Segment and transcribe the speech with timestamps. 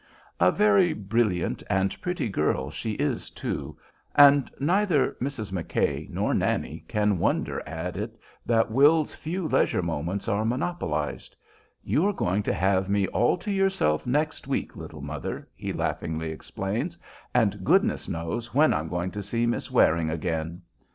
[0.39, 3.77] A very brilliant and pretty girl she is, too,
[4.15, 5.51] and neither Mrs.
[5.51, 11.35] McKay nor Nannie can wonder at it that Will's few leisure moments are monopolized.
[11.83, 16.31] "You are going to have me all to yourself next week, little mother," he laughingly
[16.31, 16.97] explains;
[17.31, 20.63] "and goodness knows when I'm going to see Miss Waring again."